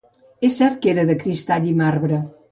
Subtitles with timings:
[0.47, 2.19] És cert que era de cristall i marbre.